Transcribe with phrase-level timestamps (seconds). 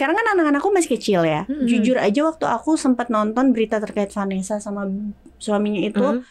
[0.00, 1.44] sekarang kan anak-anakku masih kecil ya.
[1.44, 1.68] Mm-mm.
[1.68, 4.88] Jujur aja waktu aku sempat nonton berita terkait Vanessa sama
[5.36, 6.24] suaminya itu Mm.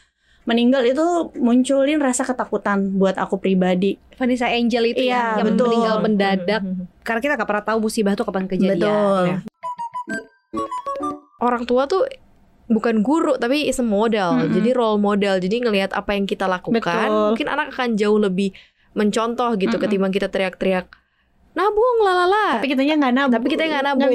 [0.50, 1.06] meninggal itu
[1.38, 4.01] munculin rasa ketakutan buat aku pribadi.
[4.17, 5.69] Vanessa Angel itu Iya, ya, yang betul.
[5.69, 6.61] meninggal mendadak
[7.05, 8.82] karena kita nggak pernah tahu musibah itu kapan kejadian.
[8.82, 9.23] Betul.
[9.29, 9.38] Ya.
[11.38, 12.09] Orang tua tuh
[12.65, 14.33] bukan guru tapi is a model.
[14.41, 14.57] Mm-mm.
[14.57, 15.38] Jadi role model.
[15.38, 17.38] Jadi ngelihat apa yang kita lakukan, Betul.
[17.38, 18.49] mungkin anak akan jauh lebih
[18.97, 19.86] mencontoh gitu Mm-mm.
[19.86, 20.89] ketimbang kita teriak-teriak
[21.54, 22.59] nabung lalala.
[22.59, 23.34] Tapi kitanya nggak nabung.
[23.36, 24.11] Tapi kita nggak nabung.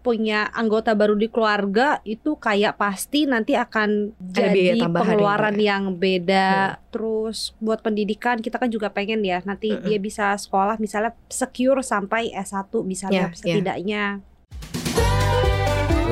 [0.00, 5.76] punya anggota baru di keluarga itu kayak pasti nanti akan jadi tambahan pengeluaran ya.
[5.76, 6.80] yang beda.
[6.88, 9.84] Terus buat pendidikan kita kan juga pengen ya nanti Mm-mm.
[9.84, 13.36] dia bisa sekolah misalnya secure sampai S1 misalnya Ya, ya.
[13.36, 14.04] setidaknya.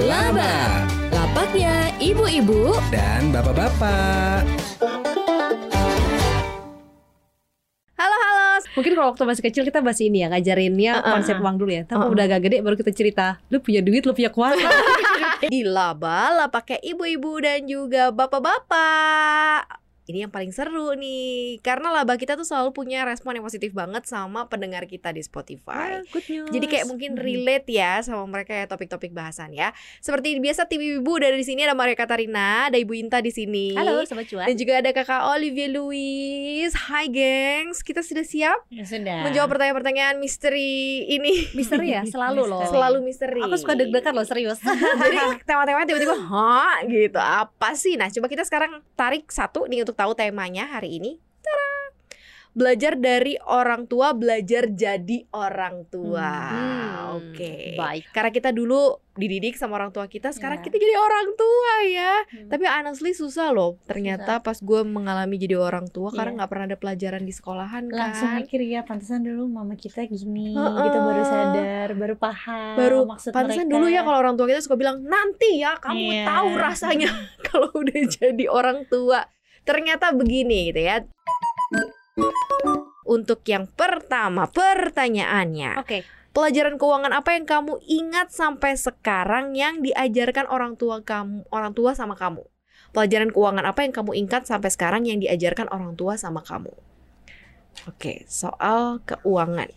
[0.04, 0.84] Laba
[1.18, 4.44] Lapaknya ibu-ibu dan bapak-bapak.
[8.78, 11.12] Mungkin kalau waktu masih kecil kita masih ini ya ngajarinnya Uh-uh.
[11.18, 11.82] konsep uang dulu ya.
[11.82, 12.14] Tapi Uh-uh.
[12.14, 13.26] udah agak gede baru kita cerita.
[13.50, 14.70] Lu punya duit, lu punya kuasa.
[15.52, 19.87] Di laba lah pakai ibu-ibu dan juga bapak-bapak.
[20.08, 24.08] Ini yang paling seru nih, karena laba kita tuh selalu punya respon yang positif banget
[24.08, 26.00] sama pendengar kita di Spotify.
[26.08, 26.48] good news.
[26.48, 29.76] Jadi kayak mungkin relate ya sama mereka ya topik-topik bahasan ya.
[30.00, 33.76] Seperti biasa tim ibu dari di sini ada Maria Katarina, ada Ibu Inta di sini.
[33.76, 34.48] Halo sobat cuan.
[34.48, 36.72] Dan juga ada kakak Olivia Louis.
[36.72, 39.28] Hai gengs, kita sudah siap Ya sudah.
[39.28, 41.52] menjawab pertanyaan-pertanyaan misteri ini.
[41.52, 42.64] Misteri ya, selalu loh.
[42.64, 43.44] Selalu misteri.
[43.44, 44.56] Aku suka deg-degan loh serius.
[45.04, 49.97] Jadi tema-temanya tiba-tiba Hah gitu Apa sih Nah coba kita sekarang tarik satu nih Untuk
[49.98, 51.74] tahu temanya hari ini Tara.
[52.50, 58.10] Belajar dari orang tua Belajar jadi orang tua Hmm, Oke Baik.
[58.10, 60.64] Karena kita dulu dididik sama orang tua kita Sekarang Iya.
[60.64, 62.48] kita jadi orang tua ya Hmm.
[62.48, 66.36] Tapi honestly susah loh Ternyata pas gue mengalami jadi orang tua Karena Iya.
[66.36, 70.52] nggak pernah ada pelajaran di sekolahan langsung kan mikir ya pantesan dulu mama kita gini
[70.52, 70.82] Heeh.
[70.82, 73.74] gitu baru sadar baru paham baru maksud pantesan mereka.
[73.76, 76.24] dulu ya kalau orang tua kita suka bilang nanti ya kamu Iya.
[76.26, 77.10] tahu rasanya
[77.46, 79.22] kalau udah jadi orang tua
[79.68, 81.04] ternyata begini gitu ya.
[83.04, 86.08] Untuk yang pertama pertanyaannya Oke.
[86.32, 91.92] pelajaran keuangan apa yang kamu ingat sampai sekarang yang diajarkan orang tua kamu orang tua
[91.92, 92.48] sama kamu?
[92.96, 96.72] Pelajaran keuangan apa yang kamu ingat sampai sekarang yang diajarkan orang tua sama kamu?
[97.84, 99.68] Oke soal keuangan.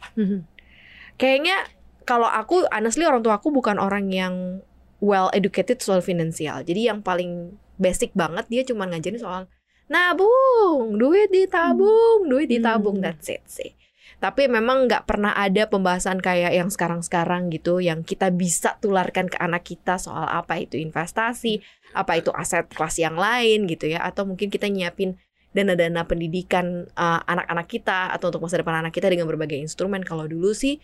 [1.19, 1.68] Kayaknya
[2.07, 4.63] kalau aku honestly orang tua aku bukan orang yang
[5.03, 6.63] well educated soal finansial.
[6.63, 9.44] Jadi yang paling basic banget dia cuma ngajarin soal
[9.88, 13.06] nabung duit ditabung duit ditabung Hmm.
[13.09, 13.74] that's it sih.
[14.22, 19.34] Tapi memang nggak pernah ada pembahasan kayak yang sekarang-sekarang gitu yang kita bisa tularkan ke
[19.42, 21.58] anak kita soal apa itu investasi
[21.97, 24.06] apa itu aset kelas yang lain gitu ya.
[24.06, 25.18] Atau mungkin kita nyiapin
[25.58, 30.06] dana-dana pendidikan uh, anak-anak kita atau untuk masa depan anak kita dengan berbagai instrumen.
[30.06, 30.78] Kalau dulu sih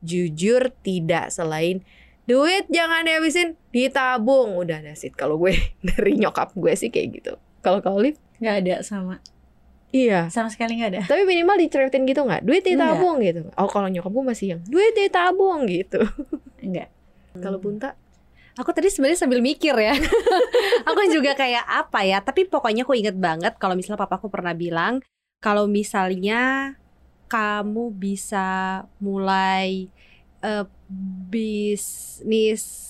[0.00, 1.84] jujur tidak selain
[2.24, 4.56] duit jangan dihabisin ditabung.
[4.56, 5.12] Udah that's it.
[5.12, 5.52] Kalau gue
[5.92, 7.32] dari nyokap gue sih kayak gitu.
[7.60, 9.18] Kalau kau Liv nggak ada sama.
[9.88, 10.28] Iya.
[10.28, 11.00] Sama sekali nggak ada.
[11.08, 12.44] Tapi minimal diceritain gitu nggak?
[12.44, 16.04] Duit ditabung gitu oh kalau nyokap gue masih yang duit ditabung gitu.
[16.60, 16.92] Enggak
[17.38, 17.94] kalau bunta?
[18.58, 19.94] Aku tadi sebenarnya sambil mikir ya.
[20.88, 22.18] aku juga kayak apa ya?
[22.18, 24.98] Tapi pokoknya aku inget banget kalau misalnya papaku pernah bilang
[25.38, 26.74] kalau misalnya
[27.30, 29.86] kamu bisa mulai
[30.42, 30.66] eh,
[31.30, 32.88] bisnis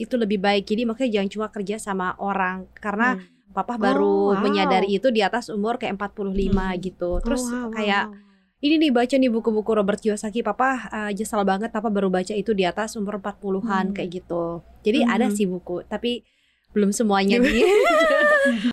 [0.00, 0.64] itu lebih baik.
[0.70, 2.70] Jadi makanya jangan cuma kerja sama orang.
[2.78, 3.18] Karena
[3.50, 4.40] papa baru Oh, wow.
[4.40, 6.78] menyadari itu di atas umur kayak 45 Hmm.
[6.78, 7.10] gitu.
[7.20, 8.16] Terus Oh, wow, kayak wow.
[8.60, 12.52] ini nih baca nih buku-buku Robert Kiyosaki papa uh, nyesel banget papa baru baca itu
[12.52, 13.94] di atas umur 40-an Hmm.
[13.96, 15.10] kayak gitu jadi Mhm.
[15.10, 16.22] ada sih buku tapi
[16.70, 17.50] belum semuanya nih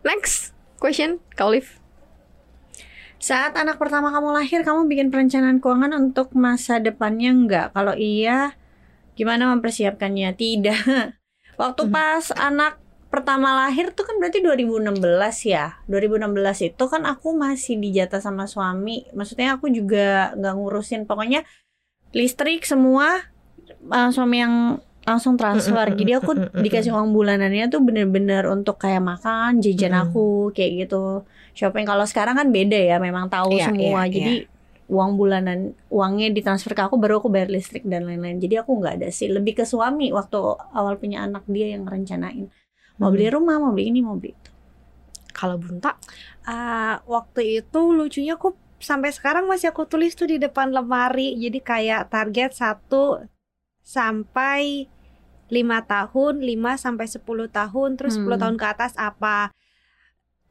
[0.00, 1.66] next question kau Liv
[3.18, 8.54] saat anak pertama kamu lahir kamu bikin perencanaan keuangan untuk masa depannya enggak kalau iya
[9.12, 10.78] gimana mempersiapkannya tidak
[11.58, 11.92] waktu Hmm.
[11.92, 15.80] pas anak pertama lahir tuh kan berarti 2016 ya?
[15.88, 19.08] 2016 itu kan aku masih dijatah sama suami.
[19.10, 21.02] Maksudnya aku juga nggak ngurusin.
[21.04, 21.42] Pokoknya
[22.12, 23.26] listrik semua
[23.88, 24.54] uh, suami yang
[25.04, 25.88] langsung transfer.
[25.96, 31.24] Jadi aku dikasih uang bulanannya tuh bener-bener untuk kayak makan jajan aku kayak gitu.
[31.56, 34.04] Shopping kalau sekarang kan beda ya memang tahu Iya, semua.
[34.04, 34.34] iya, jadi
[34.88, 38.40] uang bulanan uangnya ditransfer ke aku baru aku bayar listrik dan lain-lain.
[38.40, 39.28] Jadi aku nggak ada sih.
[39.28, 40.36] Lebih ke suami waktu
[40.72, 42.48] awal punya anak dia yang rencanain.
[42.98, 44.50] Mau beli rumah mau beli ini mau beli itu.
[45.36, 45.94] Kalau bunta?
[46.48, 51.36] Ah, waktu itu lucunya aku sampai sekarang masih aku tulis tuh di depan lemari.
[51.38, 53.28] Jadi kayak target 1
[53.84, 54.88] sampai
[55.48, 58.42] 5 tahun 5 sampai 10 tahun terus 10 Hmm.
[58.42, 59.48] tahun ke atas apa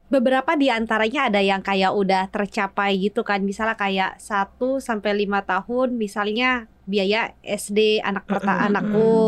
[0.08, 5.44] beberapa di antaranya ada yang kayak udah tercapai gitu kan misalnya kayak 1 sampai lima
[5.44, 9.20] tahun misalnya biaya SD anak pertama Mm-mm, anakku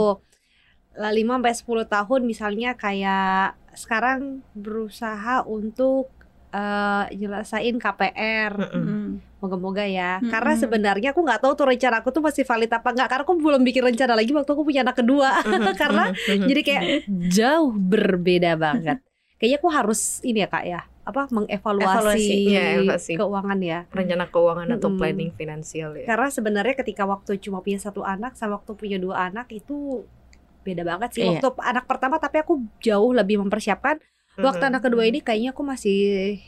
[0.97, 6.09] lah 5 sampai 10 tahun misalnya kayak sekarang berusaha untuk
[6.51, 8.53] eh nyelesain KPR.
[8.75, 9.23] Mm.
[9.41, 10.29] moga-moga ya Mm-mm.
[10.29, 13.35] karena sebenarnya aku nggak tahu tuh rencana aku tuh masih valid apa enggak karena aku
[13.41, 15.31] belum bikin rencana lagi waktu aku punya anak kedua
[15.81, 16.85] karena jadi kayak
[17.31, 19.01] jauh berbeda banget.
[19.41, 22.37] Kayaknya aku harus ini ya kak ya, apa mengevaluasi Evaluasi.
[22.53, 23.13] Evaluasi.
[23.17, 23.81] keuangan ya.
[23.89, 25.01] rencana keuangan atau Mm-mm.
[25.01, 26.05] planning finansial ya.
[26.05, 30.05] Karena sebenarnya ketika waktu cuma punya satu anak sama waktu punya dua anak itu
[30.61, 31.25] beda banget sih.
[31.25, 31.41] Iya.
[31.41, 33.97] Waktu anak pertama tapi aku jauh lebih mempersiapkan.
[34.37, 34.71] Waktu Mhm.
[34.71, 35.99] anak kedua ini kayaknya aku masih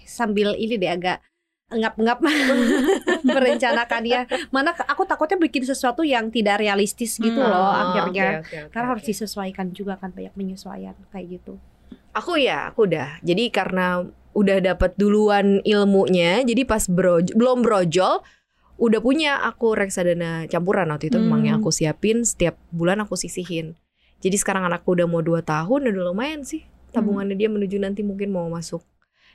[0.04, 1.24] sambil ini deh agak
[1.68, 2.20] ngap-ngap
[3.24, 4.20] merencanakannya.
[4.48, 7.48] Mana aku takutnya bikin sesuatu yang tidak realistis gitu Hmm.
[7.48, 8.40] loh Oh, akhirnya.
[8.40, 9.10] oke, oke, oke, Karena harus oke.
[9.10, 11.56] disesuaikan juga kan banyak penyesuaian kayak gitu.
[12.12, 13.20] Aku ya, aku udah.
[13.24, 18.24] Jadi karena udah dapat duluan ilmunya, jadi pas broj belum brojol
[18.80, 21.48] udah punya aku reksadana campuran waktu itu memang Hmm.
[21.48, 23.76] yang aku siapin setiap bulan aku sisihin.
[24.24, 28.32] Jadi sekarang anakku udah mau 2 tahun udah lumayan sih tabungannya dia menuju nanti mungkin
[28.32, 28.84] mau masuk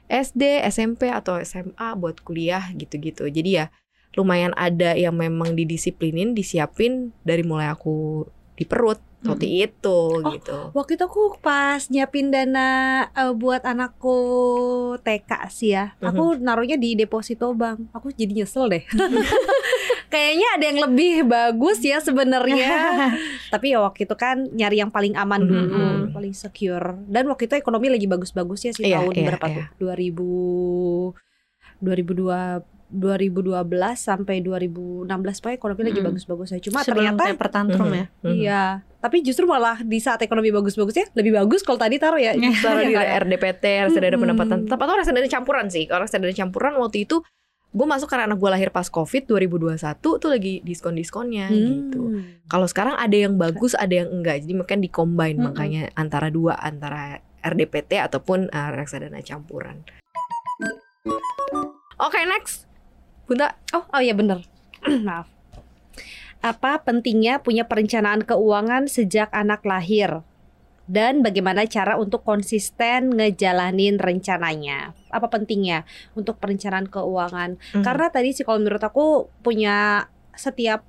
[0.08, 3.28] SD, SMP atau SMA buat kuliah gitu-gitu.
[3.28, 3.66] Jadi ya
[4.16, 8.26] lumayan ada yang memang didisiplinin, disiapin dari mulai aku
[8.58, 10.00] di perut seperti itu
[10.30, 10.58] gitu.
[10.72, 12.70] Waktu itu aku pas nyiapin dana
[13.10, 14.18] eh, buat anakku
[15.02, 15.98] TK sih ya.
[16.00, 17.90] Aku naruhnya di deposito bank.
[17.92, 18.84] Aku jadi nyesel deh.
[20.08, 22.72] Kayaknya ada yang lebih bagus ya sebenarnya.
[23.54, 25.50] Tapi ya waktu itu kan nyari yang paling aman Mhm.
[25.50, 25.80] dulu,
[26.14, 26.96] paling secure.
[27.06, 29.56] Dan waktu itu ekonomi lagi bagus-bagusnya sih Iya, tahun iya, berapa iya.
[29.76, 29.92] tuh?
[29.92, 31.12] 2000
[31.84, 33.68] 2002 2012
[34.00, 35.04] sampai 2016
[35.38, 36.08] pokoknya ekonomi lagi Mm.
[36.08, 36.60] bagus-bagusnya.
[36.64, 38.06] Cuma Sebelum ternyata taper tantrum ya.
[38.24, 38.32] Mhm.
[38.32, 38.64] Iya,
[38.98, 42.34] tapi justru malah di saat ekonomi bagus-bagusnya lebih bagus kalau tadi taruh ya.
[42.66, 44.24] taruh di RDPT, reksadana Mm-mm.
[44.26, 45.86] pendapatan tetap atau reksadana campuran sih.
[45.86, 47.22] Kalau reksadana campuran waktu itu
[47.68, 52.02] gue masuk karena anak gue lahir pas COVID 2021 tuh lagi diskon-diskonnya gitu.
[52.10, 52.42] Hmm.
[52.50, 54.42] Kalau sekarang ada yang bagus, ada yang enggak.
[54.42, 55.48] Jadi makanya di-combine Mm-mm.
[55.54, 59.86] makanya antara dua antara RDPT ataupun uh, reksadana campuran.
[62.02, 62.66] Oke, next.
[63.30, 64.42] Bunda, Oh, oh ya bener.
[65.08, 65.37] Maaf.
[66.42, 70.22] Apa pentingnya punya perencanaan keuangan sejak anak lahir?
[70.88, 74.96] Dan bagaimana cara untuk konsisten ngejalanin rencananya?
[75.12, 75.84] Apa pentingnya
[76.16, 77.60] untuk perencanaan keuangan?
[77.60, 77.84] Mhm.
[77.84, 80.88] Karena tadi sih kalau menurut aku punya setiap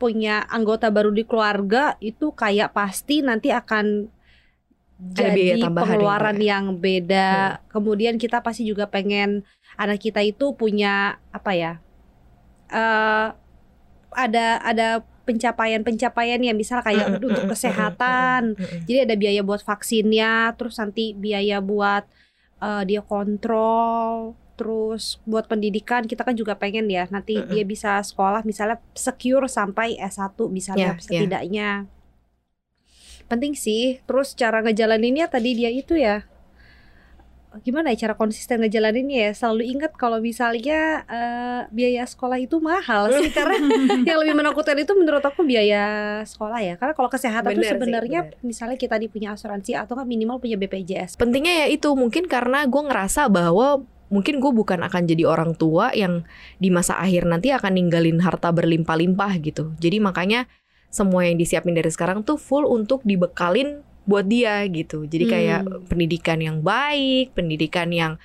[0.00, 4.08] punya anggota baru di keluarga itu kayak pasti nanti akan
[4.98, 6.56] jadi pengeluaran ya.
[6.56, 7.62] yang beda.
[7.70, 9.46] Kemudian kita pasti juga pengen
[9.76, 11.72] anak kita itu punya apa ya?
[12.68, 13.28] eh
[14.12, 14.88] ada ada
[15.28, 18.56] pencapaian-pencapaian yang misalnya kayak untuk kesehatan.
[18.88, 22.08] Jadi ada biaya buat vaksinnya, terus nanti biaya buat
[22.64, 28.42] eh, dia kontrol, terus buat pendidikan kita kan juga pengen ya nanti dia bisa sekolah
[28.42, 31.04] misalnya secure sampai S1 misalnya Ya, ya.
[31.04, 31.70] setidaknya.
[33.28, 34.00] Penting sih.
[34.08, 36.24] Terus cara ngejalaninnya tadi dia itu ya
[37.64, 39.32] gimana ya cara konsisten ngejalaninnya ya?
[39.32, 43.56] Selalu ingat kalau misalnya eh, biaya sekolah itu mahal sih karena
[44.04, 46.74] yang lebih menakutkan itu menurut aku biaya sekolah ya.
[46.76, 51.18] Karena kalau kesehatan Bener sebenarnya misalnya kita di punya asuransi atau kan minimal punya BPJS
[51.18, 55.92] pentingnya ya itu mungkin karena gue ngerasa bahwa mungkin gue bukan akan jadi orang tua
[55.92, 56.24] yang
[56.56, 59.76] di masa akhir nanti akan ninggalin harta berlimpah-limpah gitu.
[59.76, 60.48] Jadi makanya
[60.88, 65.04] semua yang disiapin dari sekarang tuh full untuk dibekalin buat dia gitu.
[65.04, 65.84] Jadi kayak Hmm.
[65.84, 68.16] pendidikan yang baik, pendidikan yang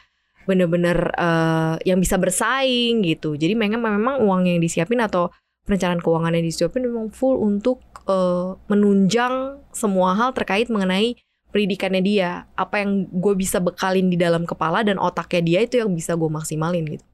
[0.48, 3.36] bener-bener eh, yang bisa bersaing gitu.
[3.36, 5.28] Jadi memang memang uang yang disiapin atau
[5.68, 11.16] perencanaan keuangan yang disiapin memang full untuk eh, menunjang semua hal terkait mengenai
[11.54, 15.94] pendidikannya dia apa yang gue bisa bekalin di dalam kepala dan otaknya dia itu yang
[15.94, 17.06] bisa gue maksimalin gitu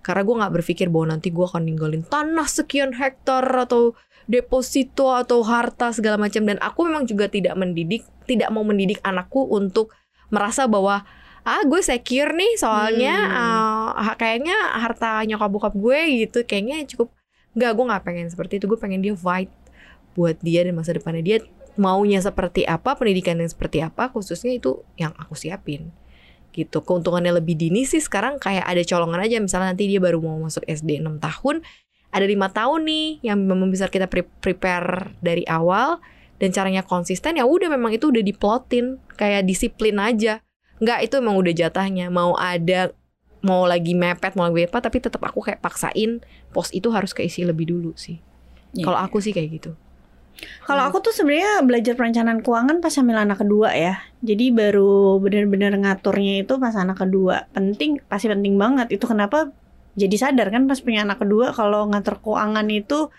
[0.00, 3.92] karena gue nggak berpikir bahwa nanti gue akan ninggalin tanah sekian hektar atau
[4.26, 6.42] deposito atau harta segala macam.
[6.44, 9.94] Dan aku memang juga tidak mendidik tidak mau mendidik anakku untuk
[10.30, 11.02] merasa bahwa
[11.40, 13.16] ah gue secure nih soalnya
[13.96, 17.16] ah, kayaknya harta nyokap bokap gue gitu kayaknya cukup
[17.56, 18.70] nggak gue nggak pengen seperti itu.
[18.70, 19.50] Gue pengen dia fight
[20.14, 21.22] buat dia dan masa depannya.
[21.22, 21.38] Dia
[21.78, 25.90] maunya seperti apa pendidikan yang seperti apa khususnya itu yang aku siapin.
[26.50, 26.82] Gitu.
[26.82, 29.38] Keuntungannya lebih dini sih sekarang kayak ada colongan aja.
[29.38, 31.62] Misalnya nanti dia baru mau masuk SD 6 tahun
[32.10, 36.02] ada lima tahun nih yang memang bisa kita pre- prepare dari awal
[36.42, 40.42] dan caranya konsisten ya udah memang itu udah diplotin kayak disiplin aja
[40.80, 42.90] nggak itu emang udah jatahnya mau ada
[43.40, 47.44] mau lagi mepet mau lagi apa tapi tetap aku kayak paksain pos itu harus keisi
[47.44, 48.20] lebih dulu sih
[48.70, 48.86] Iya.
[48.86, 49.72] kalau aku sih kayak gitu
[50.64, 54.00] Kalau aku tuh sebenarnya belajar perencanaan keuangan pas hamil anak kedua ya.
[54.24, 57.44] Jadi baru benar-benar ngaturnya itu pas anak kedua.
[57.52, 58.88] Penting, pasti penting banget.
[58.88, 59.52] Itu kenapa
[60.00, 63.12] jadi sadar kan pas punya anak kedua kalau ngatur keuangan itu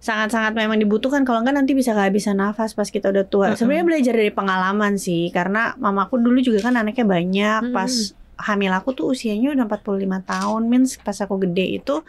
[0.00, 1.22] sangat-sangat memang dibutuhkan.
[1.28, 3.46] Kalau enggak nanti bisa kehabisan nafas pas kita udah tua.
[3.52, 3.58] Mm-mm.
[3.60, 5.28] Sebenarnya belajar dari pengalaman sih.
[5.28, 7.60] Karena mamaku dulu juga kan anaknya banyak.
[7.68, 7.76] Mm-mm.
[7.76, 7.92] Pas
[8.40, 10.62] hamil aku tuh usianya udah 45 tahun.
[10.72, 12.00] Means pas aku gede itu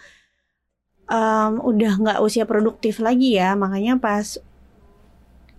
[1.12, 3.60] em, udah nggak usia produktif lagi ya.
[3.60, 4.40] Makanya pas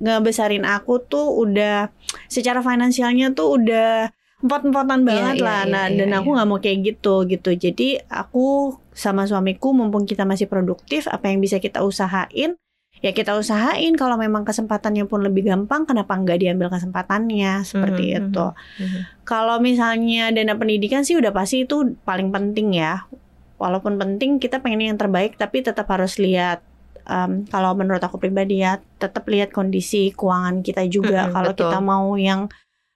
[0.02, 1.92] ngebesarin aku tuh udah
[2.26, 4.10] secara finansialnya tuh udah
[4.42, 5.62] empot-empotan banget iya, lah.
[5.64, 6.18] iya, nah, iya, dan iya.
[6.18, 7.50] aku nggak mau kayak gitu gitu.
[7.54, 12.58] Jadi aku sama suamiku mumpung kita masih produktif, apa yang bisa kita usahain
[13.02, 18.18] ya kita usahain kalau memang kesempatannya pun lebih gampang kenapa nggak diambil kesempatannya seperti Mhm,
[18.30, 18.46] itu.
[18.78, 19.00] Mhm.
[19.26, 23.02] Kalau misalnya dana pendidikan sih udah pasti itu paling penting ya.
[23.58, 26.62] Walaupun penting kita pengen yang terbaik tapi tetap harus lihat
[27.10, 31.26] em, kalau menurut aku pribadi ya tetap lihat kondisi keuangan kita juga.
[31.26, 31.60] Mm-mm, kalau betul.
[31.66, 32.46] kita mau yang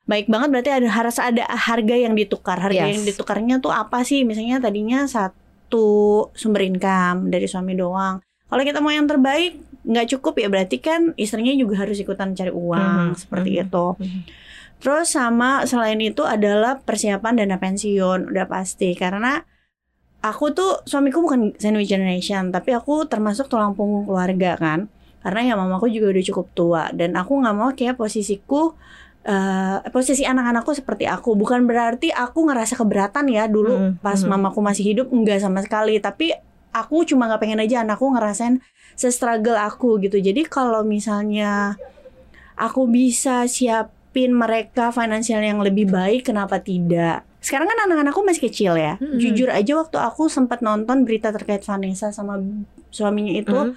[0.07, 2.57] baik banget berarti ada harus ada harga yang ditukar.
[2.57, 2.95] Harga Yes.
[2.95, 4.23] yang ditukarnya tuh apa sih?
[4.23, 5.87] Misalnya tadinya satu
[6.33, 8.23] sumber income dari suami doang.
[8.47, 12.51] Kalau kita mau yang terbaik nggak cukup ya berarti kan istrinya juga harus ikutan cari
[12.51, 13.87] uang Mhm, seperti mhm, itu.
[13.97, 14.21] mhm.
[14.77, 19.43] Terus sama selain itu adalah persiapan dana pensiun udah pasti karena
[20.21, 24.91] aku tuh suamiku bukan sandwich generation tapi aku termasuk tulang punggung keluarga kan
[25.23, 28.75] karena ya mamaku juga udah cukup tua dan aku nggak mau kayak posisiku
[29.27, 34.31] eh, posisi anak-anakku seperti aku bukan berarti aku ngerasa keberatan ya dulu Mhm, pas mhm.
[34.31, 36.31] mamaku masih hidup enggak sama sekali tapi
[36.71, 38.63] aku cuma nggak pengen aja anakku ngerasain
[38.95, 41.75] se-struggle aku gitu jadi kalau misalnya
[42.55, 48.75] aku bisa siapin mereka finansial yang lebih baik kenapa tidak sekarang kan anak-anakku masih kecil
[48.75, 49.17] ya Mm-mm.
[49.17, 52.39] jujur aja waktu aku sempat nonton berita terkait Vanessa sama
[52.89, 53.75] suaminya itu Mhm.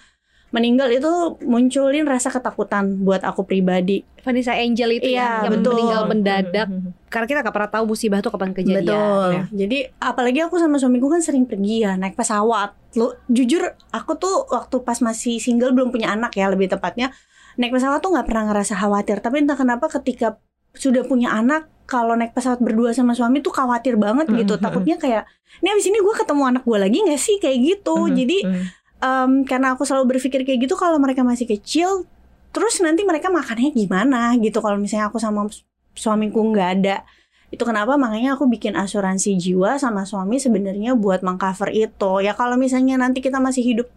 [0.50, 5.74] Meninggal itu munculin rasa ketakutan buat aku pribadi Vanessa Angel itu Iya, ya, yang betul.
[5.78, 6.68] meninggal mendadak.
[6.68, 6.90] Mhm.
[7.08, 8.86] Karena kita nggak pernah tahu musibah tuh kapan kejadian.
[8.86, 9.30] Betul.
[9.32, 9.44] Ya.
[9.66, 12.74] Jadi apalagi aku sama suamiku kan sering pergi ya naik pesawat.
[12.98, 13.62] Lu jujur
[13.94, 17.14] aku tuh waktu pas masih single belum punya anak ya lebih tepatnya
[17.56, 19.22] naik pesawat tuh nggak pernah ngerasa khawatir.
[19.22, 20.38] Tapi entah kenapa ketika
[20.78, 24.58] sudah punya anak kalau naik pesawat berdua sama suami tuh khawatir banget gitu.
[24.58, 24.62] Mhm.
[24.62, 25.24] Takutnya kayak
[25.62, 27.96] ini abis ini gue ketemu anak gue lagi nggak sih kayak gitu.
[28.06, 28.64] Mhm, Jadi mhm.
[29.00, 32.08] Em, karena aku selalu berpikir kayak gitu kalau mereka masih kecil
[32.50, 34.60] terus nanti mereka makannya gimana gitu.
[34.60, 35.46] Kalau misalnya aku sama
[35.94, 37.06] suamiku nggak ada
[37.50, 37.98] itu kenapa?
[37.98, 42.22] Makanya aku bikin asuransi jiwa sama suami sebenarnya buat mengcover itu.
[42.22, 43.88] Ya kalau misalnya nanti kita masih hidup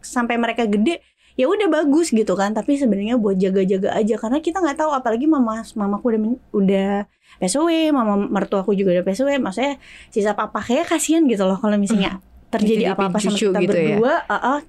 [0.00, 1.00] sampai mereka gede
[1.36, 2.56] ya udah bagus gitu kan.
[2.56, 6.20] Tapi sebenarnya buat jaga-jaga aja karena kita nggak tahu apalagi mama mamaku udah
[6.52, 6.92] udah
[7.40, 9.76] PSW mama mertuaku juga udah PSW maksudnya
[10.08, 12.22] sisa papa kayak kasihan gitu loh kalau misalnya
[12.54, 13.98] terjadi apa-apa sama kita gitu ya?
[13.98, 14.60] berdua ah, ah,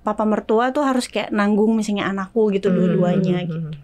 [0.00, 3.58] papa mertua tuh harus kayak nanggung misalnya anakku gitu dua-duanya Mhm, gitu.
[3.58, 3.74] mhm.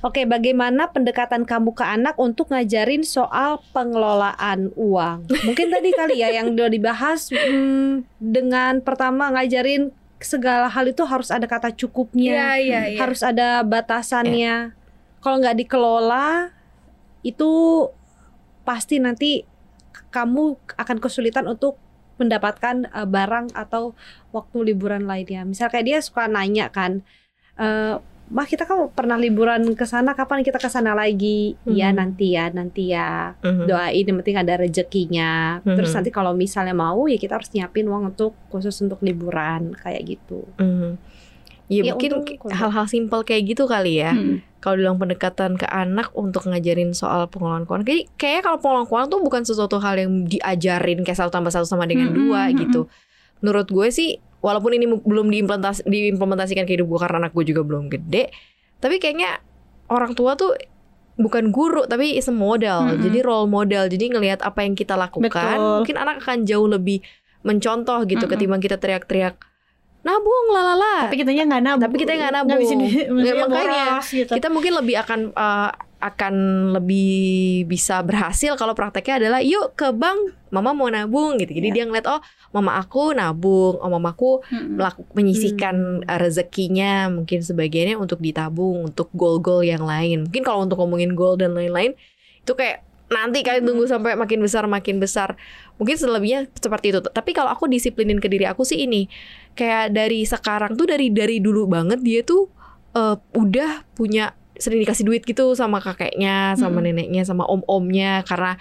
[0.00, 5.28] Oke, bagaimana pendekatan kamu ke anak untuk ngajarin soal pengelolaan uang?
[5.44, 11.28] Mungkin tadi kali ya yang udah dibahas hmm, dengan pertama ngajarin segala hal itu harus
[11.28, 12.98] ada kata cukupnya, Iya, iya, iya.
[13.00, 14.72] harus ada batasannya.
[15.20, 16.48] Kalau nggak dikelola
[17.20, 17.50] itu
[18.64, 19.44] pasti nanti
[20.10, 21.76] kamu akan kesulitan untuk
[22.20, 23.96] mendapatkan eh, barang atau
[24.34, 25.42] waktu liburan lainnya.
[25.48, 27.00] Misal kayak dia suka nanya kan,
[27.58, 27.96] eh
[28.30, 31.58] Mah kita kan pernah liburan ke sana kapan kita ke sana lagi?
[31.66, 31.96] Iya Mhm.
[31.98, 33.34] nanti ya, nanti ya.
[33.42, 33.66] Mhm.
[33.66, 35.58] Doain yang penting ada rezekinya.
[35.66, 35.96] Terus Mhm.
[35.98, 40.46] nanti kalau misalnya mau ya kita harus nyiapin uang untuk khusus untuk liburan kayak gitu.
[40.62, 40.94] Mhm.
[41.70, 44.10] Ya, Ya, mungkin hal-hal simpel kayak gitu kali ya.
[44.10, 44.42] Hmm.
[44.58, 49.08] Kalau bilang pendekatan ke anak untuk ngajarin soal pengelolaan keuangan, kayak kayaknya kalau pengelolaan keuangan
[49.08, 52.54] tuh bukan sesuatu hal yang diajarin kayak satu tambah satu sama dengan Mm, dua mm,
[52.58, 52.80] gitu.
[53.40, 57.62] Menurut gue sih, walaupun ini belum diimplementas diimplementasikan ke hidup gue karena anak gue juga
[57.62, 58.34] belum gede,
[58.82, 59.38] tapi kayaknya
[59.88, 60.58] orang tua tuh
[61.16, 63.00] bukan guru tapi is a model, Mm-mm.
[63.00, 63.86] jadi role model.
[63.86, 65.86] Jadi ngelihat apa yang kita lakukan, Betul.
[65.86, 67.00] mungkin anak akan jauh lebih
[67.46, 68.32] mencontoh gitu Mm-mm.
[68.36, 69.38] ketimbang kita teriak-teriak
[70.00, 71.06] nabung lalala.
[71.06, 71.82] Tapi kitanya nggak nabung.
[71.84, 72.60] Tapi kita nggak nabung.
[72.80, 72.88] di,
[73.20, 73.84] Ya, makanya.
[73.98, 74.32] boros gitu.
[74.32, 76.34] kita mungkin lebih akan eh, akan
[76.72, 77.12] lebih
[77.66, 80.16] bisa berhasil kalau prakteknya adalah yuk ke bank
[80.48, 81.74] mama mau nabung gitu jadi Ya.
[81.74, 84.80] dia ngeliat oh mama aku nabung oh mamaku Mm-mm.
[84.80, 90.80] melaku- menyisihkan eh, rezekinya mungkin sebagiannya untuk ditabung untuk goal-goal yang lain mungkin kalau untuk
[90.80, 91.92] ngomongin goal dan lain-lain
[92.40, 95.36] itu kayak nanti kalian tunggu sampai makin besar makin besar
[95.80, 99.08] mungkin selebihnya seperti itu tapi kalau aku disiplinin ke diri aku sih ini
[99.56, 102.52] kayak dari sekarang tuh dari dari dulu banget dia tuh
[102.92, 106.92] eh, udah punya sering dikasih duit gitu sama kakeknya sama Mm-mm.
[106.92, 108.60] neneknya sama om-omnya karena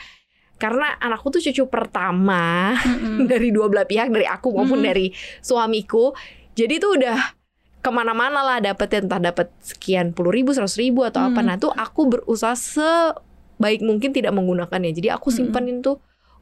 [0.55, 3.27] karena anakku tuh cucu pertama Mm-mm.
[3.31, 4.87] dari dua belah pihak dari aku maupun Hmm.
[4.87, 5.11] dari
[5.43, 6.15] suamiku
[6.55, 7.19] jadi tuh udah
[7.79, 11.47] ke mana-mana lah dapetnya entah dapat sekian puluh ribu seratus ribu atau apa Hmm.
[11.47, 15.51] nah tuh aku berusaha sebaik mungkin tidak menggunakannya jadi aku Hmm.
[15.51, 15.99] simpanin tuh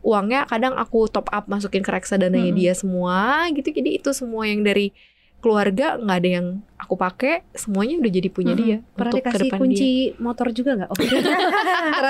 [0.07, 2.55] uangnya kadang aku top up masukin ke reksadana Hmm.
[2.55, 4.95] dia semua gitu jadi itu semua yang dari
[5.37, 6.47] keluarga nggak ada yang
[6.79, 8.61] aku pakai semuanya udah jadi punya Hmm.
[8.63, 10.89] dia Pernah untuk dikasih kunci motor juga nggak?
[10.89, 11.27] Oh, ternyata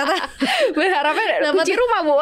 [0.05, 0.21] dia
[0.71, 2.13] berharapnya kunci rumah bu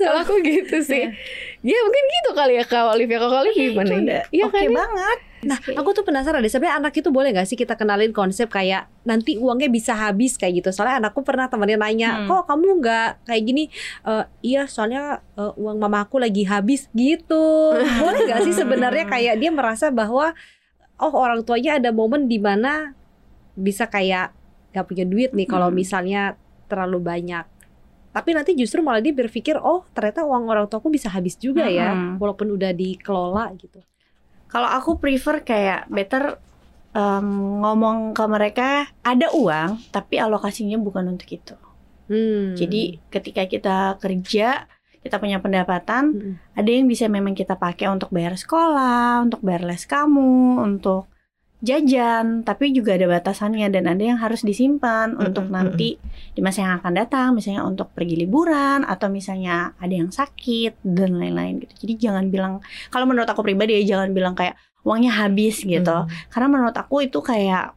[0.00, 1.12] kalau aku gitu sih
[1.60, 3.92] ya mungkin gitu kali ya kak Olivia kalau Olivia Itu gimana
[4.28, 4.72] Iya oke kan ya?
[4.72, 5.18] banget.
[5.40, 8.92] Nah, aku tuh penasaran deh, sebenarnya anak itu boleh gak sih kita kenalin konsep kayak
[9.02, 10.68] nanti uangnya bisa habis kayak gitu?
[10.68, 12.28] Soalnya anakku pernah temennya nanya, Hmm.
[12.28, 13.64] kok kamu nggak kayak gini?
[14.04, 17.72] "Eh, iya, soalnya eh, uang mamaku lagi habis gitu.
[18.04, 20.36] Boleh gak sih sebenarnya kayak dia merasa bahwa
[20.96, 22.92] oh orang tuanya ada momen di mana
[23.56, 24.36] bisa kayak
[24.70, 25.76] gak punya duit nih kalau Hmm.
[25.76, 26.36] misalnya
[26.68, 27.48] terlalu banyak.
[28.10, 31.94] Tapi nanti justru malah dia berpikir, oh ternyata uang orang tuaku bisa habis juga ya,
[31.94, 32.18] Hmm.
[32.18, 33.78] walaupun udah dikelola gitu.
[34.50, 36.42] Kalau aku prefer kayak better
[36.90, 41.54] um, ngomong ke mereka ada uang tapi alokasinya bukan untuk itu.
[42.10, 42.58] Hmm.
[42.58, 44.66] Jadi ketika kita kerja,
[45.00, 46.34] kita punya pendapatan, Mm-mm.
[46.58, 51.06] ada yang bisa memang kita pakai untuk bayar sekolah, untuk bayar les kamu, untuk
[51.60, 56.00] jajan, tapi juga ada batasannya dan ada yang harus disimpan untuk nanti
[56.32, 61.20] di masa yang akan datang, misalnya untuk pergi liburan atau misalnya ada yang sakit dan
[61.20, 61.84] lain-lain gitu.
[61.84, 62.52] Jadi jangan bilang
[62.88, 65.92] kalau menurut aku pribadi ya jangan bilang kayak uangnya habis gitu.
[65.92, 66.08] Hmm.
[66.32, 67.76] Karena menurut aku itu kayak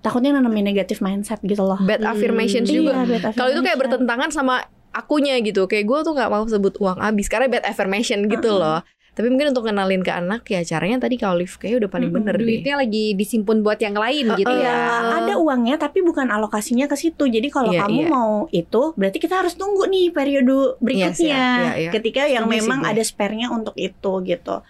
[0.00, 1.76] takutnya nanamin negatif mindset gitu loh.
[1.84, 2.12] bad Hmm.
[2.16, 3.80] affirmations juga Iya, Kalau itu kayak affirmation.
[4.00, 4.54] bertentangan sama
[4.88, 5.68] akunya gitu.
[5.68, 8.80] Kayak gue tuh nggak mau sebut uang habis karena bad affirmation gitu loh.
[9.18, 12.22] Tapi mungkin untuk kenalin ke anak ya caranya tadi kalau Olive kayak udah paling Mm-mm,
[12.22, 12.46] bener deh.
[12.46, 14.62] duitnya lagi disimpun buat yang lain gitu Uh-uh.
[14.62, 15.18] Iya, ya.
[15.26, 17.26] ada uangnya tapi bukan alokasinya ke situ.
[17.26, 18.08] Jadi kalau Iya, kamu iya.
[18.08, 21.18] mau itu, berarti kita harus tunggu nih periode berikutnya.
[21.18, 21.90] Iya, iya, iya.
[21.90, 24.62] Ketika yang sih memang ada spare-nya untuk itu gitu.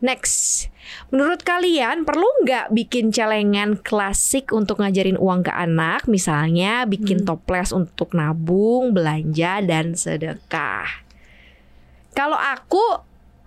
[0.00, 0.68] Next,
[1.12, 6.08] menurut kalian perlu nggak bikin celengan klasik untuk ngajarin uang ke anak?
[6.08, 7.36] Misalnya bikin Hmm.
[7.36, 10.88] toples untuk nabung, belanja, dan sedekah.
[12.20, 12.84] Kalau aku,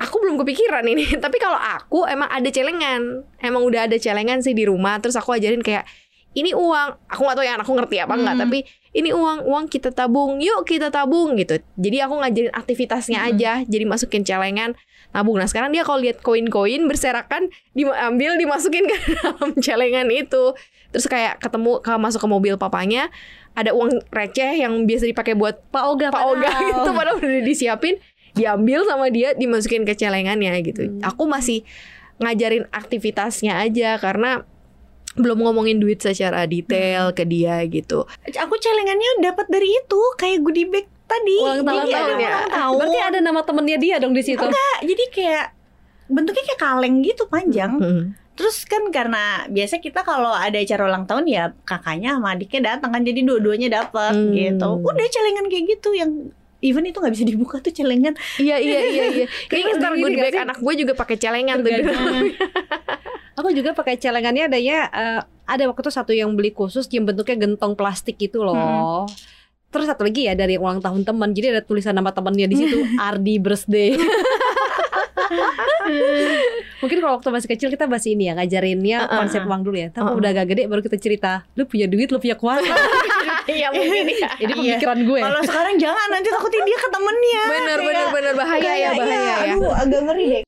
[0.01, 1.13] aku belum kepikiran ini.
[1.23, 4.97] Tapi kalau aku emang ada celengan, emang udah ada celengan sih di rumah.
[4.97, 5.85] Terus aku ajarin kayak
[6.33, 6.97] ini uang.
[7.05, 8.33] Aku nggak tahu ya anakku ngerti apa nggak.
[8.33, 8.43] Hmm.
[8.49, 8.59] Tapi
[8.97, 10.41] ini uang, uang kita tabung.
[10.41, 11.61] Yuk kita tabung gitu.
[11.77, 13.29] Jadi aku ngajarin aktivitasnya Hmm.
[13.29, 13.51] aja.
[13.61, 14.73] Jadi masukin celengan
[15.13, 15.37] nabung.
[15.37, 20.57] Nah sekarang dia kalau lihat koin-koin berserakan diambil dimasukin ke dalam celengan itu.
[20.89, 23.13] Terus kayak ketemu kalau masuk ke mobil papanya
[23.53, 28.01] ada uang receh yang biasa dipakai buat Pak Oga, Pak Oga itu padahal udah disiapin
[28.33, 30.89] diambil sama dia dimasukin ke celengannya gitu.
[30.89, 31.01] Hmm.
[31.05, 31.61] Aku masih
[32.17, 34.45] ngajarin aktivitasnya aja karena
[35.13, 38.05] belum ngomongin duit secara detail ke dia gitu.
[38.25, 41.37] Aku celengannya dapat dari itu kayak goodie bag tadi.
[41.37, 42.29] Ulang tahun tahun ya.
[42.33, 42.77] ulang tahun.
[42.81, 44.41] Berarti ada nama temennya dia dong di situ.
[44.41, 45.45] Enggak, jadi kayak
[46.09, 47.73] bentuknya kayak kaleng gitu panjang.
[47.77, 48.03] Hmm.
[48.33, 52.89] Terus kan karena biasa kita kalau ada acara ulang tahun ya kakaknya sama adiknya datang
[52.89, 54.33] kan jadi dua-duanya dapat Hmm.
[54.33, 54.69] gitu.
[54.81, 58.15] Udah celengan kayak gitu yang even itu nggak bisa dibuka tuh celengan.
[58.39, 59.25] Iya iya iya iya.
[59.51, 60.39] Ini Terus ntar gue bag sih?
[60.39, 61.71] anak gue juga pakai celengan tuh.
[63.43, 67.35] Aku juga pakai celengannya adanya eh, ada waktu itu satu yang beli khusus yang bentuknya
[67.43, 69.03] gentong plastik gitu loh.
[69.67, 71.33] Terus satu lagi ya dari ulang tahun teman.
[71.33, 72.77] Jadi ada tulisan nama temannya di situ
[73.09, 73.97] Ardi birthday.
[76.79, 79.17] Mungkin kalau waktu masih kecil kita masih ini ya ngajarinnya Uh-uh.
[79.23, 79.89] konsep uang dulu ya.
[79.89, 80.19] Tapi Uh-uh.
[80.19, 82.69] udah agak gede baru kita cerita, lu punya duit, lu punya kuasa.
[83.45, 84.29] Iya mungkin ya.
[84.41, 84.77] Jadi Iya.
[84.77, 85.19] pemikiran gue.
[85.19, 87.43] Kalau sekarang jangan nanti takutin dia ke temennya.
[87.45, 89.53] Bener Kayak- bener bener bahaya ya bahaya iya, ya.
[89.55, 90.41] Aduh agak ngeri deh.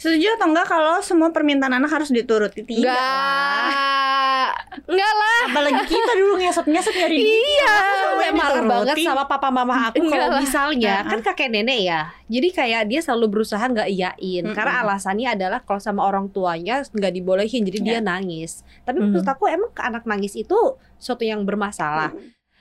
[0.00, 2.64] Setuju atau enggak kalau semua permintaan anak harus dituruti?
[2.64, 2.88] Tidak.
[2.88, 3.68] lah.
[3.68, 4.50] Enggak.
[4.88, 5.40] Enggak lah.
[5.46, 7.16] Apalagi kita dulu ngesot-ngesot nyari.
[7.20, 7.74] Iya.
[8.10, 12.48] gue marah banget sama papa mama aku Enggak kalau misalnya kan kakek nenek ya jadi
[12.52, 14.54] kayak dia selalu berusaha nggak iyain Mm-mm.
[14.54, 19.34] karena alasannya adalah kalau sama orang tuanya nggak dibolehin jadi dia nangis tapi menurut Mhm.
[19.34, 20.54] aku emang anak nangis itu
[20.96, 22.12] suatu yang bermasalah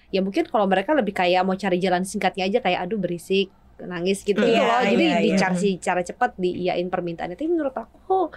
[0.09, 3.51] ya mungkin kalau mereka lebih kayak mau cari jalan singkatnya aja kayak aduh berisik
[3.85, 5.37] nangis gitu Iya, loh jadi iya, iya.
[5.37, 8.33] dicari cara cepat diiyain permintaannya tapi menurut aku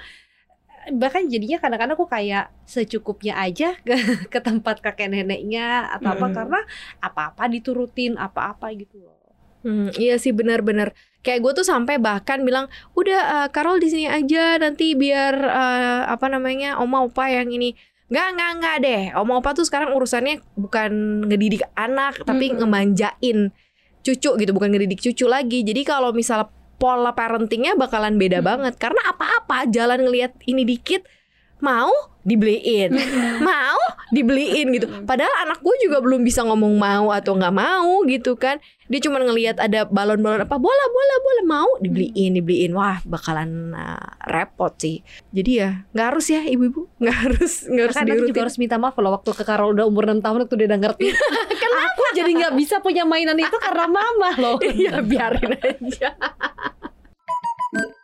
[0.90, 3.94] bahkan jadinya kadang-kadang aku kayak secukupnya aja ke,
[4.32, 6.34] ke tempat kakek neneknya atau apa Mm-mm.
[6.34, 6.60] karena
[6.98, 9.14] apa-apa diturutin apa-apa gitu loh.
[9.62, 10.90] Hmm, iya sih benar-benar.
[11.22, 12.66] Kayak gue tuh sampai bahkan bilang,
[12.98, 17.78] udah eh, Carol di sini aja nanti biar eh, apa namanya oma opa yang ini.
[18.10, 19.02] Nggak nggak nggak deh.
[19.14, 20.90] Oma opa tuh sekarang urusannya bukan
[21.30, 22.58] ngedidik anak tapi Mm-mm.
[22.58, 23.54] ngemanjain
[24.02, 25.62] cucu gitu, bukan ngedidik cucu lagi.
[25.62, 26.50] Jadi kalau misal
[26.82, 28.50] pola parentingnya bakalan beda Mm-mm.
[28.50, 31.06] banget karena apa-apa jalan ngelihat ini dikit
[31.62, 31.94] mau
[32.26, 32.90] dibeliin,
[33.42, 33.78] mau
[34.10, 34.86] dibeliin gitu.
[35.06, 38.58] Padahal anak gue juga belum bisa ngomong mau atau nggak mau gitu kan.
[38.90, 42.74] Dia cuma ngelihat ada balon-balon apa bola bola bola mau dibeliin dibeliin.
[42.74, 45.06] Wah bakalan uh, repot sih.
[45.30, 48.98] Jadi ya nggak harus ya ibu-ibu nggak harus nggak harus nanti juga harus minta maaf
[48.98, 51.06] loh waktu ke Karol udah umur 6 tahun waktu dia udah ngerti.
[51.62, 54.58] kan aku jadi nggak bisa punya mainan itu karena mama loh.
[54.62, 56.10] Iya biarin aja.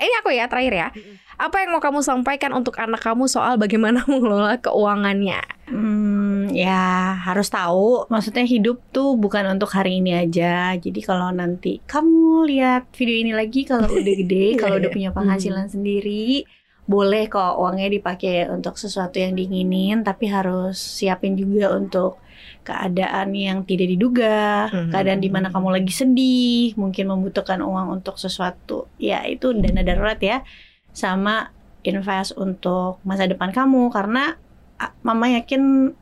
[0.00, 0.88] Ini aku ya terakhir ya.
[1.36, 5.40] Apa yang mau kamu sampaikan untuk anak kamu soal bagaimana mengelola keuangannya?
[5.68, 8.08] Hmm, ya harus tahu.
[8.08, 10.72] Maksudnya hidup tuh bukan untuk hari ini aja.
[10.76, 15.10] Jadi kalau nanti kamu lihat video ini lagi kalau udah gede, kalau udah Iya, punya
[15.12, 16.48] penghasilan sendiri,
[16.88, 22.18] boleh kok uangnya dipakai untuk sesuatu yang diinginin, tapi harus siapin juga untuk
[22.60, 24.90] keadaan yang tidak diduga, Hmm.
[24.90, 28.86] keadaan di mana kamu lagi sedih, mungkin membutuhkan uang untuk sesuatu.
[28.96, 30.44] Ya itu dana darurat ya,
[30.90, 31.50] sama
[31.80, 34.36] invest untuk masa depan kamu karena
[35.00, 35.92] mama yakin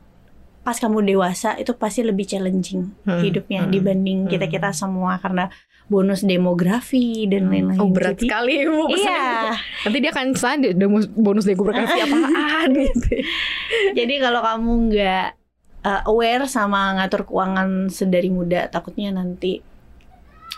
[0.59, 4.29] pas kamu dewasa itu pasti lebih challenging Hmm, hidupnya hmm, dibanding hmm.
[4.29, 5.47] kita kita semua karena
[5.87, 7.79] bonus demografi dan lain-lain.
[7.79, 8.85] Oh berat Jadi- sekali ibu.
[8.93, 9.57] Iya.
[9.57, 10.85] Nanti dia akan sadar ada
[11.17, 13.25] bonus demografi apaan gitu.
[13.95, 15.27] Jadi kalau kamu nggak
[15.83, 19.59] uh, aware sama ngatur keuangan sedari muda, takutnya nanti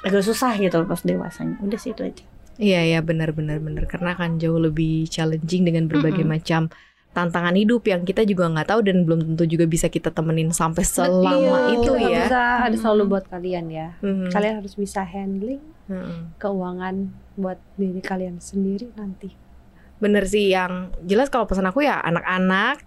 [0.01, 1.57] agak susah gitu pas dewasanya.
[1.61, 2.25] Udah sih itu aja.
[2.61, 6.35] Iya ya benar benar benar karena akan jauh lebih challenging dengan berbagai Mm-mm.
[6.37, 6.61] macam
[7.11, 10.85] tantangan hidup yang kita juga nggak tahu dan belum tentu juga bisa kita temenin sampai
[10.85, 11.73] selama Betul.
[11.75, 12.23] itu Nggak ya.
[12.27, 13.87] Bisa ada selalu buat kalian ya.
[13.99, 14.29] Mhm.
[14.31, 16.37] Kalian harus bisa handling Mhm.
[16.39, 16.95] keuangan
[17.35, 19.33] buat diri kalian sendiri nanti.
[19.97, 22.79] Bener sih yang jelas kalau pesan aku ya anak-anak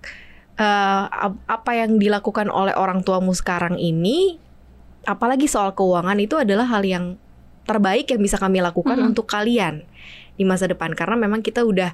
[0.54, 4.38] eh, ap- apa yang dilakukan oleh orang tuamu sekarang ini
[5.04, 7.20] apalagi soal keuangan itu adalah hal yang
[7.64, 9.12] terbaik yang bisa kami lakukan Mhm.
[9.12, 9.84] untuk kalian
[10.36, 11.92] di masa depan karena memang kita udah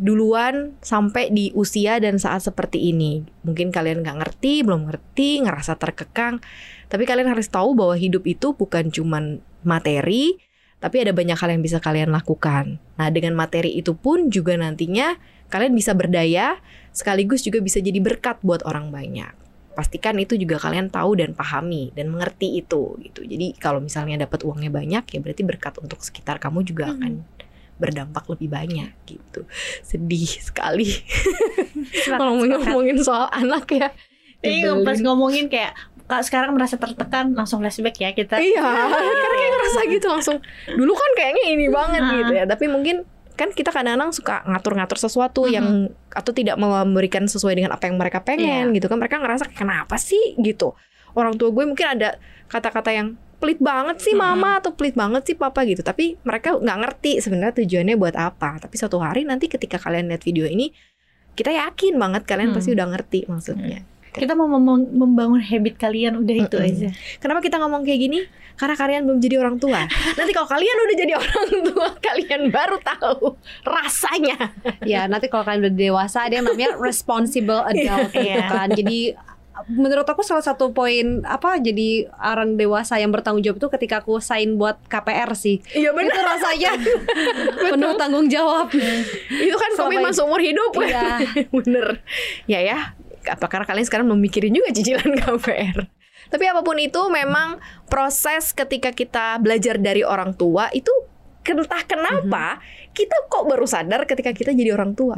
[0.00, 3.20] duluan sampai di usia dan saat seperti ini.
[3.44, 6.40] Mungkin kalian nggak ngerti, belum ngerti, ngerasa terkekang,
[6.88, 10.40] tapi kalian harus tahu bahwa hidup itu bukan cuman materi,
[10.80, 12.80] tapi ada banyak hal yang bisa kalian lakukan.
[12.96, 15.20] Nah, dengan materi itu pun juga nantinya
[15.52, 16.56] kalian bisa berdaya,
[16.96, 19.36] sekaligus juga bisa jadi berkat buat orang banyak.
[19.76, 23.22] Pastikan itu juga kalian tahu dan pahami dan mengerti itu gitu.
[23.22, 27.22] Jadi kalau misalnya dapat uangnya banyak ya berarti berkat untuk sekitar kamu juga akan
[27.80, 29.46] berdampak lebih banyak gitu.
[29.84, 30.90] Sedih sekali
[32.08, 33.88] kalau ngomongin soal anak ya.
[34.40, 35.76] Iya, pas ngomongin kayak
[36.10, 38.42] Kak sekarang merasa tertekan langsung flashback ya kita.
[38.42, 40.36] Iya, karena kayak ngerasa gitu langsung.
[40.66, 42.12] Dulu kan kayaknya ini banget Ah.
[42.18, 43.06] gitu ya, tapi mungkin
[43.38, 48.20] kan kita kadang-kadang suka ngatur-ngatur sesuatu yang atau tidak memberikan sesuai dengan apa yang mereka
[48.20, 48.98] pengen gitu kan.
[48.98, 50.74] Mereka ngerasa kenapa sih gitu.
[51.14, 55.36] Orang tua gue mungkin ada kata-kata yang pelit banget sih mama atau pelit banget sih
[55.38, 55.80] papa gitu.
[55.80, 58.60] Tapi mereka nggak ngerti sebenarnya tujuannya buat apa.
[58.60, 60.74] Tapi suatu hari nanti ketika kalian lihat video ini,
[61.32, 62.56] kita yakin banget kalian Hmm.
[62.60, 63.80] pasti udah ngerti maksudnya.
[64.10, 66.68] Kita mau membangun habit kalian udah itu Mm-mm.
[66.68, 66.88] aja.
[67.16, 68.20] Kenapa kita ngomong kayak gini?
[68.54, 69.88] Karena kalian belum jadi orang tua.
[69.88, 74.36] Nanti kalau kalian udah jadi orang tua, kalian baru tahu rasanya.
[74.82, 78.46] ya nanti kalau kalian udah dewasa yang namanya responsible adult gitu Iya.
[78.46, 79.16] kan jadi
[79.68, 84.16] menurut aku salah satu poin apa jadi orang dewasa yang bertanggung jawab itu ketika aku
[84.18, 86.70] sign buat KPR sih Iya itu rasanya
[87.62, 88.72] penuh tanggung jawab
[89.28, 90.72] Itu kan Selama komitmen ini- seumur hidup.
[90.76, 91.08] Iya.
[91.56, 91.86] Bener.
[92.44, 92.78] Ya ya.
[93.26, 95.78] Apa karena kalian sekarang belum mikirin juga cicilan KPR.
[96.30, 97.58] Tapi apa pun itu memang
[97.90, 100.92] proses ketika kita belajar dari orang tua itu
[101.50, 102.60] entah kenapa
[102.92, 105.16] kita kok baru sadar ketika kita jadi orang tua.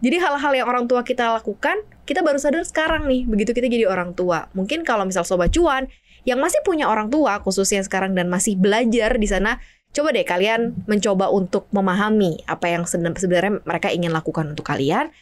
[0.00, 3.86] Jadi hal-hal yang orang tua kita lakukan, kita baru sadar sekarang nih, begitu kita jadi
[3.86, 4.48] orang tua.
[4.56, 5.86] Mungkin kalau misal sobat cuan
[6.26, 9.62] yang masih punya orang tua khususnya sekarang dan masih belajar di sana,
[9.94, 15.14] coba deh kalian mencoba untuk memahami apa yang seben- sebenarnya mereka ingin lakukan untuk kalian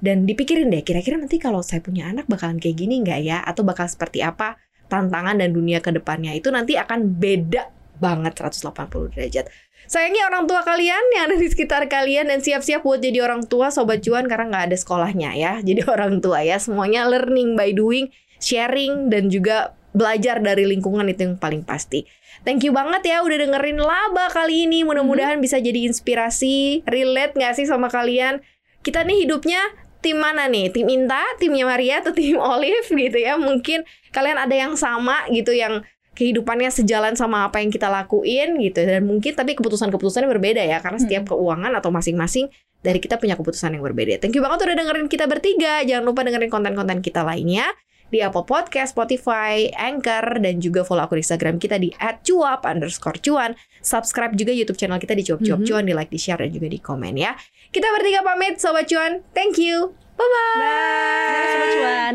[0.00, 3.62] dan dipikirin deh kira-kira nanti kalau saya punya anak bakalan kayak gini nggak ya atau
[3.64, 4.56] bakal seperti apa
[4.90, 9.46] tantangan dan dunia ke depannya itu nanti akan beda banget 180 derajat.
[9.86, 13.68] Sayangi orang tua kalian yang ada di sekitar kalian dan siap-siap buat jadi orang tua
[13.68, 15.52] sobat cuan karena nggak ada sekolahnya ya.
[15.60, 18.08] Jadi orang tua ya semuanya learning by doing,
[18.40, 22.06] sharing dan juga belajar dari lingkungan itu yang paling pasti.
[22.40, 24.80] Thank you banget ya udah dengerin laba kali ini.
[24.86, 28.40] Mudah-mudahan bisa jadi inspirasi, relate nggak sih sama kalian?
[28.80, 29.60] Kita nih hidupnya
[30.00, 30.72] tim mana nih?
[30.72, 33.36] Tim Inta, timnya Maria atau tim Olive gitu ya.
[33.36, 38.82] Mungkin kalian ada yang sama gitu yang kehidupannya sejalan sama apa yang kita lakuin gitu
[38.82, 41.32] dan mungkin tapi keputusan-keputusannya berbeda ya karena setiap hmm.
[41.32, 42.50] keuangan atau masing-masing
[42.84, 44.20] dari kita punya keputusan yang berbeda.
[44.20, 45.80] Thank you banget udah dengerin kita bertiga.
[45.84, 47.68] Jangan lupa dengerin konten-konten kita lainnya
[48.10, 53.54] di Apple Podcast, Spotify, Anchor, dan juga follow akun Instagram kita di @cuap_cuan.
[53.80, 55.68] Subscribe juga YouTube channel kita di cuap cuap hmm.
[55.70, 57.32] cuan, di like, di share, dan juga di komen ya.
[57.70, 59.22] Kita bertiga pamit Sobat Cuan.
[59.30, 59.94] Thank you.
[60.18, 60.58] Bye-bye.
[60.58, 61.50] Bye.
[61.54, 62.14] Sobat Cuan.